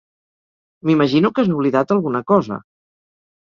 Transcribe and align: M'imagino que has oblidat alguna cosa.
M'imagino 0.89 1.31
que 1.35 1.43
has 1.43 1.51
oblidat 1.57 1.95
alguna 1.97 2.23
cosa. 2.33 2.59